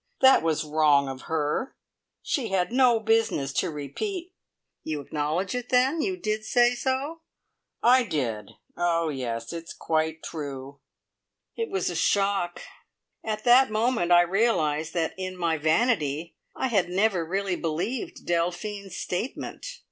[0.21, 1.75] That was wrong of her.
[2.23, 4.33] She had no business to repeat"
[4.83, 6.01] "You acknowledge it, then!
[6.01, 7.21] You did say so?"
[7.83, 8.49] "I did.
[8.75, 9.53] Oh, yes.
[9.53, 10.79] It's quite true."
[11.55, 12.63] It was a shock.
[13.23, 18.97] At that moment I realised that, in my vanity, I had never really believed Delphine's
[18.97, 19.67] statement.